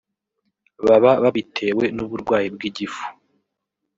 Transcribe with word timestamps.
baba 0.87 1.11
babitewe 1.23 1.83
n’uburwayi 1.95 2.47
bw’igifu 2.55 3.03